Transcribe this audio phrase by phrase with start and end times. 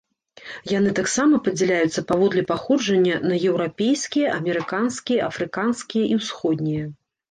[0.77, 6.95] Яны таксама падзяляюцца паводле паходжання на еўрапейскія, амерыканскія, афрыканскія і ўсходнія.